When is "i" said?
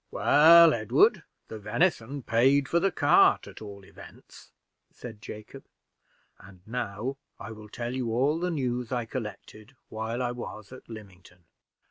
7.39-7.51, 8.91-9.05, 10.23-10.31